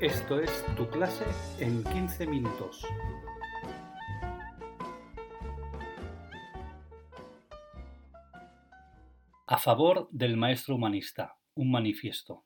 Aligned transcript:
Esto 0.00 0.38
es 0.40 0.50
tu 0.76 0.86
clase 0.90 1.24
en 1.58 1.82
15 1.82 2.26
minutos. 2.26 2.86
A 9.46 9.56
favor 9.56 10.06
del 10.10 10.36
maestro 10.36 10.74
humanista. 10.74 11.38
Un 11.54 11.70
manifiesto. 11.70 12.45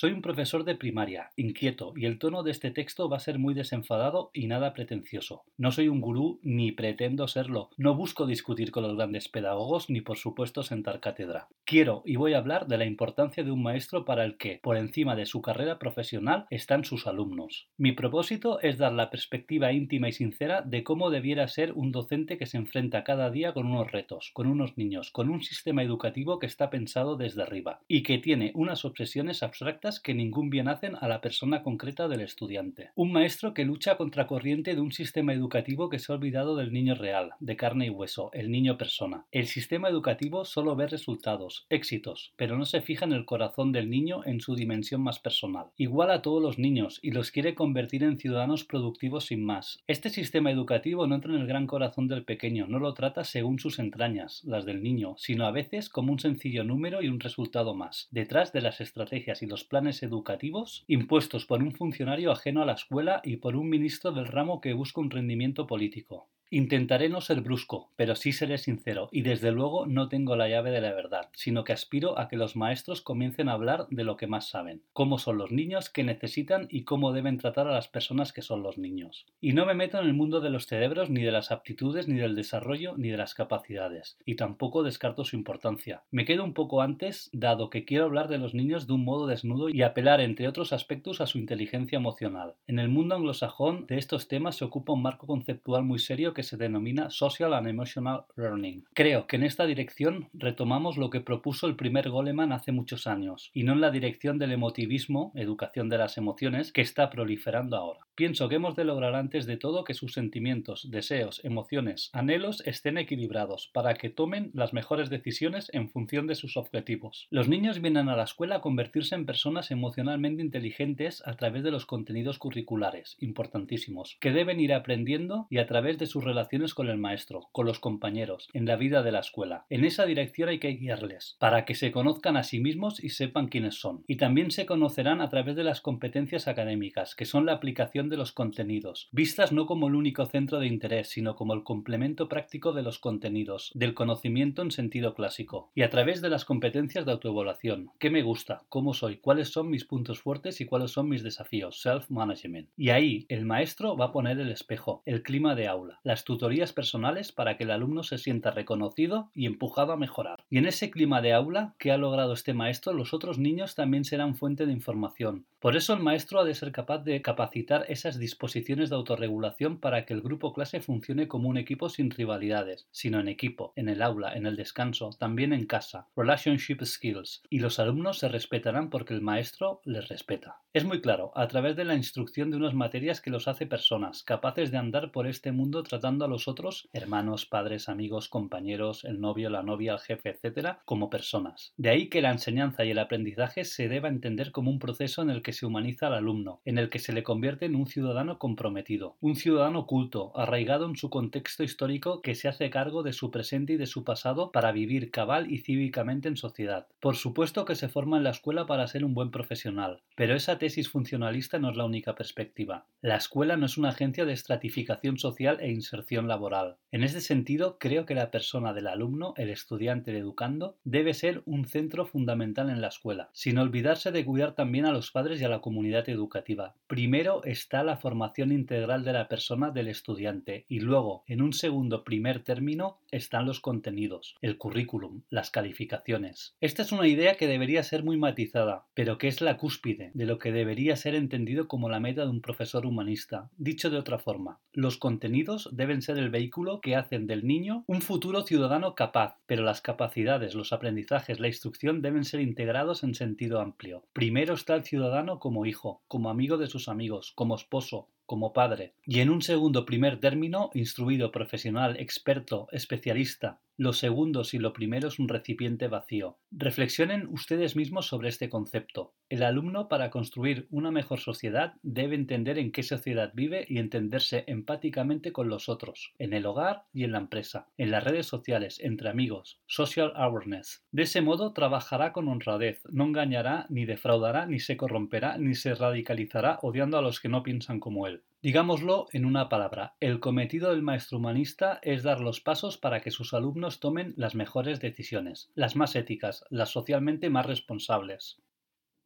Soy 0.00 0.12
un 0.12 0.22
profesor 0.22 0.62
de 0.62 0.76
primaria, 0.76 1.30
inquieto, 1.34 1.92
y 1.96 2.06
el 2.06 2.20
tono 2.20 2.44
de 2.44 2.52
este 2.52 2.70
texto 2.70 3.08
va 3.08 3.16
a 3.16 3.18
ser 3.18 3.40
muy 3.40 3.52
desenfadado 3.52 4.30
y 4.32 4.46
nada 4.46 4.72
pretencioso. 4.72 5.42
No 5.56 5.72
soy 5.72 5.88
un 5.88 6.00
gurú 6.00 6.38
ni 6.44 6.70
pretendo 6.70 7.26
serlo. 7.26 7.70
No 7.76 7.96
busco 7.96 8.24
discutir 8.24 8.70
con 8.70 8.84
los 8.84 8.94
grandes 8.94 9.28
pedagogos 9.28 9.90
ni 9.90 10.00
por 10.00 10.16
supuesto 10.16 10.62
sentar 10.62 11.00
cátedra. 11.00 11.48
Quiero 11.64 12.04
y 12.06 12.14
voy 12.14 12.34
a 12.34 12.38
hablar 12.38 12.68
de 12.68 12.78
la 12.78 12.84
importancia 12.84 13.42
de 13.42 13.50
un 13.50 13.60
maestro 13.60 14.04
para 14.04 14.24
el 14.24 14.36
que, 14.36 14.60
por 14.62 14.76
encima 14.76 15.16
de 15.16 15.26
su 15.26 15.42
carrera 15.42 15.80
profesional, 15.80 16.46
están 16.48 16.84
sus 16.84 17.08
alumnos. 17.08 17.66
Mi 17.76 17.90
propósito 17.90 18.60
es 18.60 18.78
dar 18.78 18.92
la 18.92 19.10
perspectiva 19.10 19.72
íntima 19.72 20.08
y 20.08 20.12
sincera 20.12 20.62
de 20.62 20.84
cómo 20.84 21.10
debiera 21.10 21.48
ser 21.48 21.72
un 21.72 21.90
docente 21.90 22.38
que 22.38 22.46
se 22.46 22.56
enfrenta 22.56 23.02
cada 23.02 23.32
día 23.32 23.52
con 23.52 23.66
unos 23.66 23.90
retos, 23.90 24.30
con 24.32 24.46
unos 24.46 24.78
niños, 24.78 25.10
con 25.10 25.28
un 25.28 25.42
sistema 25.42 25.82
educativo 25.82 26.38
que 26.38 26.46
está 26.46 26.70
pensado 26.70 27.16
desde 27.16 27.42
arriba 27.42 27.80
y 27.88 28.04
que 28.04 28.18
tiene 28.18 28.52
unas 28.54 28.84
obsesiones 28.84 29.42
abstractas 29.42 29.87
que 29.98 30.12
ningún 30.12 30.50
bien 30.50 30.68
hacen 30.68 30.94
a 31.00 31.08
la 31.08 31.22
persona 31.22 31.62
concreta 31.62 32.06
del 32.08 32.20
estudiante. 32.20 32.90
Un 32.94 33.12
maestro 33.12 33.54
que 33.54 33.64
lucha 33.64 33.96
contra 33.96 34.26
corriente 34.26 34.74
de 34.74 34.80
un 34.82 34.92
sistema 34.92 35.32
educativo 35.32 35.88
que 35.88 35.98
se 35.98 36.12
ha 36.12 36.16
olvidado 36.16 36.56
del 36.56 36.72
niño 36.72 36.94
real, 36.94 37.30
de 37.40 37.56
carne 37.56 37.86
y 37.86 37.90
hueso, 37.90 38.30
el 38.34 38.50
niño 38.50 38.76
persona. 38.76 39.24
El 39.32 39.46
sistema 39.46 39.88
educativo 39.88 40.44
solo 40.44 40.76
ve 40.76 40.86
resultados, 40.86 41.66
éxitos, 41.70 42.32
pero 42.36 42.58
no 42.58 42.66
se 42.66 42.82
fija 42.82 43.06
en 43.06 43.12
el 43.12 43.24
corazón 43.24 43.72
del 43.72 43.88
niño 43.88 44.20
en 44.26 44.40
su 44.40 44.54
dimensión 44.54 45.00
más 45.00 45.18
personal. 45.18 45.68
Igual 45.76 46.10
a 46.10 46.20
todos 46.20 46.42
los 46.42 46.58
niños 46.58 47.00
y 47.02 47.12
los 47.12 47.30
quiere 47.30 47.54
convertir 47.54 48.02
en 48.02 48.18
ciudadanos 48.18 48.64
productivos 48.64 49.26
sin 49.26 49.42
más. 49.44 49.82
Este 49.86 50.10
sistema 50.10 50.50
educativo 50.50 51.06
no 51.06 51.14
entra 51.14 51.34
en 51.34 51.40
el 51.40 51.46
gran 51.46 51.66
corazón 51.66 52.08
del 52.08 52.24
pequeño, 52.24 52.66
no 52.66 52.78
lo 52.78 52.92
trata 52.94 53.24
según 53.24 53.58
sus 53.58 53.78
entrañas, 53.78 54.42
las 54.44 54.64
del 54.64 54.82
niño, 54.82 55.14
sino 55.16 55.46
a 55.46 55.50
veces 55.50 55.88
como 55.88 56.12
un 56.12 56.18
sencillo 56.18 56.64
número 56.64 57.02
y 57.02 57.08
un 57.08 57.20
resultado 57.20 57.74
más, 57.74 58.08
detrás 58.10 58.52
de 58.52 58.60
las 58.60 58.80
estrategias 58.80 59.42
y 59.42 59.46
los 59.46 59.64
planes 59.68 60.02
educativos 60.02 60.84
impuestos 60.88 61.46
por 61.46 61.62
un 61.62 61.72
funcionario 61.72 62.32
ajeno 62.32 62.62
a 62.62 62.66
la 62.66 62.72
escuela 62.72 63.20
y 63.22 63.36
por 63.36 63.54
un 63.54 63.68
ministro 63.68 64.12
del 64.12 64.26
ramo 64.26 64.60
que 64.60 64.72
busca 64.72 65.00
un 65.00 65.10
rendimiento 65.10 65.66
político. 65.66 66.28
Intentaré 66.50 67.10
no 67.10 67.20
ser 67.20 67.42
brusco, 67.42 67.90
pero 67.94 68.16
sí 68.16 68.32
seré 68.32 68.56
sincero, 68.56 69.10
y 69.12 69.20
desde 69.20 69.52
luego 69.52 69.84
no 69.84 70.08
tengo 70.08 70.34
la 70.34 70.48
llave 70.48 70.70
de 70.70 70.80
la 70.80 70.94
verdad, 70.94 71.28
sino 71.34 71.62
que 71.62 71.74
aspiro 71.74 72.18
a 72.18 72.26
que 72.28 72.38
los 72.38 72.56
maestros 72.56 73.02
comiencen 73.02 73.50
a 73.50 73.52
hablar 73.52 73.86
de 73.90 74.02
lo 74.02 74.16
que 74.16 74.26
más 74.26 74.48
saben, 74.48 74.80
cómo 74.94 75.18
son 75.18 75.36
los 75.36 75.52
niños, 75.52 75.90
qué 75.90 76.04
necesitan 76.04 76.66
y 76.70 76.84
cómo 76.84 77.12
deben 77.12 77.36
tratar 77.36 77.68
a 77.68 77.72
las 77.72 77.88
personas 77.88 78.32
que 78.32 78.40
son 78.40 78.62
los 78.62 78.78
niños. 78.78 79.26
Y 79.42 79.52
no 79.52 79.66
me 79.66 79.74
meto 79.74 79.98
en 79.98 80.06
el 80.06 80.14
mundo 80.14 80.40
de 80.40 80.48
los 80.48 80.66
cerebros, 80.66 81.10
ni 81.10 81.22
de 81.22 81.32
las 81.32 81.50
aptitudes, 81.50 82.08
ni 82.08 82.18
del 82.18 82.34
desarrollo, 82.34 82.94
ni 82.96 83.10
de 83.10 83.18
las 83.18 83.34
capacidades, 83.34 84.16
y 84.24 84.36
tampoco 84.36 84.82
descarto 84.82 85.26
su 85.26 85.36
importancia. 85.36 86.04
Me 86.10 86.24
quedo 86.24 86.44
un 86.44 86.54
poco 86.54 86.80
antes, 86.80 87.28
dado 87.34 87.68
que 87.68 87.84
quiero 87.84 88.06
hablar 88.06 88.28
de 88.28 88.38
los 88.38 88.54
niños 88.54 88.86
de 88.86 88.94
un 88.94 89.04
modo 89.04 89.26
desnudo 89.26 89.68
y 89.68 89.82
apelar, 89.82 90.22
entre 90.22 90.48
otros 90.48 90.72
aspectos, 90.72 91.20
a 91.20 91.26
su 91.26 91.36
inteligencia 91.36 91.96
emocional. 91.96 92.54
En 92.66 92.78
el 92.78 92.88
mundo 92.88 93.16
anglosajón 93.16 93.86
de 93.86 93.98
estos 93.98 94.28
temas 94.28 94.56
se 94.56 94.64
ocupa 94.64 94.94
un 94.94 95.02
marco 95.02 95.26
conceptual 95.26 95.84
muy 95.84 95.98
serio 95.98 96.32
se 96.42 96.56
denomina 96.56 97.10
Social 97.10 97.54
and 97.54 97.68
Emotional 97.68 98.24
Learning. 98.36 98.84
Creo 98.94 99.26
que 99.26 99.36
en 99.36 99.44
esta 99.44 99.66
dirección 99.66 100.28
retomamos 100.32 100.96
lo 100.96 101.10
que 101.10 101.20
propuso 101.20 101.66
el 101.66 101.76
primer 101.76 102.10
Goleman 102.10 102.52
hace 102.52 102.72
muchos 102.72 103.06
años, 103.06 103.50
y 103.52 103.64
no 103.64 103.72
en 103.72 103.80
la 103.80 103.90
dirección 103.90 104.38
del 104.38 104.52
emotivismo, 104.52 105.32
educación 105.34 105.88
de 105.88 105.98
las 105.98 106.16
emociones, 106.18 106.72
que 106.72 106.80
está 106.80 107.10
proliferando 107.10 107.76
ahora. 107.76 108.00
Pienso 108.14 108.48
que 108.48 108.56
hemos 108.56 108.74
de 108.74 108.84
lograr 108.84 109.14
antes 109.14 109.46
de 109.46 109.56
todo 109.56 109.84
que 109.84 109.94
sus 109.94 110.12
sentimientos, 110.12 110.90
deseos, 110.90 111.40
emociones, 111.44 112.10
anhelos 112.12 112.62
estén 112.66 112.98
equilibrados 112.98 113.70
para 113.72 113.94
que 113.94 114.10
tomen 114.10 114.50
las 114.54 114.72
mejores 114.72 115.08
decisiones 115.08 115.70
en 115.72 115.88
función 115.88 116.26
de 116.26 116.34
sus 116.34 116.56
objetivos. 116.56 117.28
Los 117.30 117.48
niños 117.48 117.80
vienen 117.80 118.08
a 118.08 118.16
la 118.16 118.24
escuela 118.24 118.56
a 118.56 118.60
convertirse 118.60 119.14
en 119.14 119.24
personas 119.24 119.70
emocionalmente 119.70 120.42
inteligentes 120.42 121.22
a 121.26 121.34
través 121.34 121.62
de 121.62 121.70
los 121.70 121.86
contenidos 121.86 122.38
curriculares, 122.38 123.16
importantísimos, 123.20 124.16
que 124.20 124.32
deben 124.32 124.58
ir 124.58 124.72
aprendiendo 124.72 125.46
y 125.48 125.58
a 125.58 125.66
través 125.66 125.98
de 125.98 126.06
sus 126.06 126.24
relaciones 126.28 126.74
con 126.74 126.88
el 126.88 126.98
maestro, 126.98 127.48
con 127.52 127.66
los 127.66 127.80
compañeros, 127.80 128.48
en 128.52 128.66
la 128.66 128.76
vida 128.76 129.02
de 129.02 129.12
la 129.12 129.20
escuela. 129.20 129.64
En 129.70 129.84
esa 129.84 130.04
dirección 130.04 130.50
hay 130.50 130.58
que 130.58 130.68
guiarles, 130.68 131.36
para 131.40 131.64
que 131.64 131.74
se 131.74 131.90
conozcan 131.90 132.36
a 132.36 132.42
sí 132.42 132.60
mismos 132.60 133.02
y 133.02 133.08
sepan 133.08 133.48
quiénes 133.48 133.80
son. 133.80 134.04
Y 134.06 134.16
también 134.16 134.50
se 134.50 134.66
conocerán 134.66 135.20
a 135.20 135.30
través 135.30 135.56
de 135.56 135.64
las 135.64 135.80
competencias 135.80 136.48
académicas, 136.48 137.14
que 137.14 137.24
son 137.24 137.46
la 137.46 137.54
aplicación 137.54 138.10
de 138.10 138.18
los 138.18 138.32
contenidos, 138.32 139.08
vistas 139.10 139.52
no 139.52 139.66
como 139.66 139.88
el 139.88 139.94
único 139.94 140.26
centro 140.26 140.60
de 140.60 140.66
interés, 140.66 141.08
sino 141.08 141.34
como 141.34 141.54
el 141.54 141.64
complemento 141.64 142.28
práctico 142.28 142.72
de 142.72 142.82
los 142.82 142.98
contenidos, 142.98 143.72
del 143.74 143.94
conocimiento 143.94 144.62
en 144.62 144.70
sentido 144.70 145.14
clásico, 145.14 145.70
y 145.74 145.82
a 145.82 145.90
través 145.90 146.20
de 146.20 146.28
las 146.28 146.44
competencias 146.44 147.06
de 147.06 147.12
autoevaluación, 147.12 147.90
qué 147.98 148.10
me 148.10 148.22
gusta, 148.22 148.62
cómo 148.68 148.92
soy, 148.92 149.16
cuáles 149.16 149.48
son 149.48 149.70
mis 149.70 149.84
puntos 149.84 150.20
fuertes 150.20 150.60
y 150.60 150.66
cuáles 150.66 150.90
son 150.90 151.08
mis 151.08 151.22
desafíos, 151.22 151.80
self-management. 151.80 152.68
Y 152.76 152.90
ahí 152.90 153.26
el 153.28 153.44
maestro 153.44 153.96
va 153.96 154.06
a 154.06 154.12
poner 154.12 154.38
el 154.38 154.50
espejo, 154.50 155.02
el 155.06 155.22
clima 155.22 155.54
de 155.54 155.68
aula, 155.68 156.00
las 156.02 156.17
tutorías 156.24 156.72
personales 156.72 157.32
para 157.32 157.56
que 157.56 157.64
el 157.64 157.70
alumno 157.70 158.02
se 158.02 158.18
sienta 158.18 158.50
reconocido 158.50 159.30
y 159.34 159.46
empujado 159.46 159.92
a 159.92 159.96
mejorar. 159.96 160.44
Y 160.50 160.58
en 160.58 160.66
ese 160.66 160.90
clima 160.90 161.20
de 161.22 161.32
aula 161.32 161.74
que 161.78 161.92
ha 161.92 161.98
logrado 161.98 162.32
este 162.32 162.54
maestro, 162.54 162.92
los 162.92 163.14
otros 163.14 163.38
niños 163.38 163.74
también 163.74 164.04
serán 164.04 164.36
fuente 164.36 164.66
de 164.66 164.72
información. 164.72 165.46
Por 165.60 165.76
eso 165.76 165.92
el 165.92 166.00
maestro 166.00 166.40
ha 166.40 166.44
de 166.44 166.54
ser 166.54 166.72
capaz 166.72 166.98
de 166.98 167.20
capacitar 167.20 167.84
esas 167.88 168.18
disposiciones 168.18 168.90
de 168.90 168.96
autorregulación 168.96 169.80
para 169.80 170.04
que 170.04 170.14
el 170.14 170.22
grupo 170.22 170.52
clase 170.52 170.80
funcione 170.80 171.26
como 171.26 171.48
un 171.48 171.56
equipo 171.56 171.88
sin 171.88 172.10
rivalidades, 172.10 172.86
sino 172.90 173.18
en 173.18 173.28
equipo, 173.28 173.72
en 173.76 173.88
el 173.88 174.02
aula, 174.02 174.34
en 174.34 174.46
el 174.46 174.56
descanso, 174.56 175.10
también 175.18 175.52
en 175.52 175.66
casa, 175.66 176.06
relationship 176.16 176.84
skills, 176.84 177.42
y 177.50 177.58
los 177.58 177.78
alumnos 177.78 178.18
se 178.18 178.28
respetarán 178.28 178.90
porque 178.90 179.14
el 179.14 179.20
maestro 179.20 179.80
les 179.84 180.08
respeta. 180.08 180.62
Es 180.72 180.84
muy 180.84 181.00
claro, 181.00 181.32
a 181.34 181.48
través 181.48 181.76
de 181.76 181.84
la 181.84 181.94
instrucción 181.94 182.50
de 182.50 182.56
unas 182.56 182.74
materias 182.74 183.20
que 183.20 183.30
los 183.30 183.48
hace 183.48 183.66
personas, 183.66 184.22
capaces 184.22 184.70
de 184.70 184.78
andar 184.78 185.10
por 185.10 185.26
este 185.26 185.50
mundo 185.50 185.82
tratando 185.82 186.07
a 186.08 186.28
los 186.28 186.48
otros, 186.48 186.88
hermanos, 186.94 187.44
padres, 187.44 187.90
amigos, 187.90 188.30
compañeros, 188.30 189.04
el 189.04 189.20
novio, 189.20 189.50
la 189.50 189.62
novia, 189.62 189.92
el 189.92 189.98
jefe, 189.98 190.30
etc., 190.30 190.78
como 190.86 191.10
personas. 191.10 191.74
De 191.76 191.90
ahí 191.90 192.08
que 192.08 192.22
la 192.22 192.30
enseñanza 192.30 192.86
y 192.86 192.92
el 192.92 192.98
aprendizaje 192.98 193.66
se 193.66 193.88
deba 193.88 194.08
entender 194.08 194.50
como 194.50 194.70
un 194.70 194.78
proceso 194.78 195.20
en 195.20 195.28
el 195.28 195.42
que 195.42 195.52
se 195.52 195.66
humaniza 195.66 196.06
al 196.06 196.14
alumno, 196.14 196.62
en 196.64 196.78
el 196.78 196.88
que 196.88 196.98
se 196.98 197.12
le 197.12 197.22
convierte 197.22 197.66
en 197.66 197.76
un 197.76 197.86
ciudadano 197.86 198.38
comprometido, 198.38 199.16
un 199.20 199.36
ciudadano 199.36 199.86
culto, 199.86 200.32
arraigado 200.34 200.86
en 200.86 200.96
su 200.96 201.10
contexto 201.10 201.62
histórico 201.62 202.22
que 202.22 202.34
se 202.34 202.48
hace 202.48 202.70
cargo 202.70 203.02
de 203.02 203.12
su 203.12 203.30
presente 203.30 203.74
y 203.74 203.76
de 203.76 203.86
su 203.86 204.02
pasado 204.02 204.50
para 204.50 204.72
vivir 204.72 205.10
cabal 205.10 205.52
y 205.52 205.58
cívicamente 205.58 206.28
en 206.28 206.38
sociedad. 206.38 206.86
Por 207.00 207.16
supuesto 207.16 207.66
que 207.66 207.74
se 207.74 207.90
forma 207.90 208.16
en 208.16 208.24
la 208.24 208.30
escuela 208.30 208.64
para 208.64 208.86
ser 208.86 209.04
un 209.04 209.12
buen 209.12 209.30
profesional, 209.30 210.00
pero 210.16 210.34
esa 210.34 210.58
tesis 210.58 210.88
funcionalista 210.88 211.58
no 211.58 211.70
es 211.70 211.76
la 211.76 211.84
única 211.84 212.14
perspectiva. 212.14 212.86
La 213.02 213.16
escuela 213.16 213.58
no 213.58 213.66
es 213.66 213.76
una 213.76 213.90
agencia 213.90 214.24
de 214.24 214.32
estratificación 214.32 215.18
social 215.18 215.58
e 215.60 215.70
inserción 215.70 215.97
laboral. 216.26 216.76
En 216.90 217.02
este 217.02 217.20
sentido, 217.20 217.78
creo 217.78 218.06
que 218.06 218.14
la 218.14 218.30
persona 218.30 218.72
del 218.72 218.86
alumno, 218.86 219.34
el 219.36 219.50
estudiante, 219.50 220.10
el 220.10 220.16
educando, 220.16 220.76
debe 220.84 221.12
ser 221.12 221.42
un 221.44 221.66
centro 221.66 222.06
fundamental 222.06 222.70
en 222.70 222.80
la 222.80 222.88
escuela, 222.88 223.28
sin 223.32 223.58
olvidarse 223.58 224.10
de 224.10 224.24
cuidar 224.24 224.54
también 224.54 224.86
a 224.86 224.92
los 224.92 225.10
padres 225.10 225.40
y 225.40 225.44
a 225.44 225.48
la 225.48 225.60
comunidad 225.60 226.08
educativa. 226.08 226.74
Primero 226.86 227.44
está 227.44 227.82
la 227.82 227.98
formación 227.98 228.52
integral 228.52 229.04
de 229.04 229.12
la 229.12 229.28
persona 229.28 229.70
del 229.70 229.88
estudiante 229.88 230.64
y 230.68 230.80
luego, 230.80 231.24
en 231.26 231.42
un 231.42 231.52
segundo 231.52 232.04
primer 232.04 232.42
término, 232.42 232.98
están 233.10 233.46
los 233.46 233.60
contenidos, 233.60 234.36
el 234.40 234.56
currículum, 234.56 235.22
las 235.30 235.50
calificaciones. 235.50 236.54
Esta 236.60 236.82
es 236.82 236.92
una 236.92 237.06
idea 237.06 237.34
que 237.34 237.46
debería 237.46 237.82
ser 237.82 238.02
muy 238.02 238.16
matizada, 238.16 238.86
pero 238.94 239.18
que 239.18 239.28
es 239.28 239.40
la 239.40 239.56
cúspide 239.56 240.10
de 240.14 240.26
lo 240.26 240.38
que 240.38 240.52
debería 240.52 240.96
ser 240.96 241.14
entendido 241.14 241.68
como 241.68 241.88
la 241.88 242.00
meta 242.00 242.22
de 242.22 242.30
un 242.30 242.40
profesor 242.40 242.86
humanista. 242.86 243.50
Dicho 243.56 243.90
de 243.90 243.98
otra 243.98 244.18
forma, 244.18 244.60
los 244.72 244.96
contenidos 244.96 245.68
deben 245.72 245.87
ser 246.02 246.18
el 246.18 246.30
vehículo 246.30 246.80
que 246.80 246.96
hacen 246.96 247.26
del 247.26 247.46
niño 247.46 247.84
un 247.86 248.02
futuro 248.02 248.42
ciudadano 248.42 248.94
capaz, 248.94 249.36
pero 249.46 249.62
las 249.62 249.80
capacidades, 249.80 250.54
los 250.54 250.72
aprendizajes, 250.72 251.40
la 251.40 251.48
instrucción 251.48 252.02
deben 252.02 252.24
ser 252.24 252.40
integrados 252.40 253.02
en 253.02 253.14
sentido 253.14 253.60
amplio. 253.60 254.04
Primero 254.12 254.54
está 254.54 254.74
el 254.74 254.84
ciudadano 254.84 255.38
como 255.38 255.66
hijo, 255.66 256.02
como 256.08 256.30
amigo 256.30 256.58
de 256.58 256.68
sus 256.68 256.88
amigos, 256.88 257.32
como 257.34 257.56
esposo, 257.56 258.08
como 258.26 258.52
padre, 258.52 258.92
y 259.06 259.20
en 259.20 259.30
un 259.30 259.40
segundo 259.40 259.86
primer 259.86 260.20
término, 260.20 260.70
instruido, 260.74 261.32
profesional, 261.32 261.96
experto, 261.98 262.68
especialista, 262.72 263.58
lo 263.78 263.92
segundo 263.92 264.42
si 264.42 264.58
lo 264.58 264.72
primero 264.72 265.06
es 265.06 265.20
un 265.20 265.28
recipiente 265.28 265.86
vacío. 265.86 266.36
Reflexionen 266.50 267.28
ustedes 267.28 267.76
mismos 267.76 268.06
sobre 268.06 268.28
este 268.28 268.48
concepto. 268.48 269.14
El 269.28 269.44
alumno 269.44 269.86
para 269.86 270.10
construir 270.10 270.66
una 270.70 270.90
mejor 270.90 271.20
sociedad 271.20 271.74
debe 271.82 272.16
entender 272.16 272.58
en 272.58 272.72
qué 272.72 272.82
sociedad 272.82 273.30
vive 273.34 273.66
y 273.68 273.78
entenderse 273.78 274.42
empáticamente 274.48 275.32
con 275.32 275.48
los 275.48 275.68
otros, 275.68 276.12
en 276.18 276.32
el 276.32 276.44
hogar 276.44 276.86
y 276.92 277.04
en 277.04 277.12
la 277.12 277.18
empresa, 277.18 277.68
en 277.76 277.92
las 277.92 278.02
redes 278.02 278.26
sociales, 278.26 278.80
entre 278.82 279.10
amigos, 279.10 279.60
social 279.66 280.12
awareness. 280.16 280.84
De 280.90 281.04
ese 281.04 281.20
modo 281.20 281.52
trabajará 281.52 282.12
con 282.12 282.26
honradez, 282.26 282.82
no 282.90 283.04
engañará, 283.04 283.66
ni 283.68 283.84
defraudará, 283.84 284.46
ni 284.46 284.58
se 284.58 284.76
corromperá, 284.76 285.38
ni 285.38 285.54
se 285.54 285.76
radicalizará 285.76 286.58
odiando 286.62 286.98
a 286.98 287.02
los 287.02 287.20
que 287.20 287.28
no 287.28 287.44
piensan 287.44 287.78
como 287.78 288.08
él. 288.08 288.24
Digámoslo 288.40 289.06
en 289.12 289.24
una 289.24 289.48
palabra, 289.48 289.96
el 289.98 290.20
cometido 290.20 290.70
del 290.70 290.80
maestro 290.80 291.18
humanista 291.18 291.80
es 291.82 292.04
dar 292.04 292.20
los 292.20 292.40
pasos 292.40 292.78
para 292.78 293.00
que 293.00 293.10
sus 293.10 293.34
alumnos 293.34 293.80
tomen 293.80 294.14
las 294.16 294.36
mejores 294.36 294.78
decisiones, 294.78 295.50
las 295.56 295.74
más 295.74 295.96
éticas, 295.96 296.44
las 296.48 296.70
socialmente 296.70 297.30
más 297.30 297.46
responsables. 297.46 298.40